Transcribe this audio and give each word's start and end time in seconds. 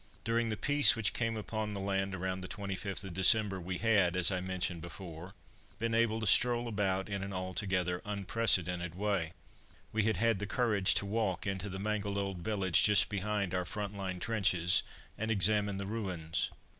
During 0.23 0.49
the 0.49 0.57
peace 0.57 0.95
which 0.95 1.13
came 1.13 1.37
upon 1.37 1.75
the 1.75 1.79
land 1.79 2.15
around 2.15 2.41
the 2.41 2.47
25th 2.47 3.03
of 3.03 3.13
December 3.13 3.61
we 3.61 3.77
had, 3.77 4.15
as 4.15 4.31
I 4.31 4.39
mentioned 4.41 4.81
before, 4.81 5.35
been 5.77 5.93
able 5.93 6.19
to 6.19 6.25
stroll 6.25 6.67
about 6.67 7.07
in 7.07 7.21
an 7.21 7.31
altogether 7.31 8.01
unprecedented 8.03 8.95
way. 8.95 9.33
We 9.91 10.01
had 10.05 10.17
had 10.17 10.39
the 10.39 10.47
courage 10.47 10.95
to 10.95 11.05
walk 11.05 11.45
into 11.45 11.69
the 11.69 11.77
mangled 11.77 12.17
old 12.17 12.39
village 12.39 12.81
just 12.81 13.09
behind 13.09 13.53
our 13.53 13.63
front 13.63 13.95
line 13.95 14.17
trenches, 14.19 14.81
and 15.19 15.29
examine 15.29 15.77
the 15.77 15.85
ruins. 15.85 16.49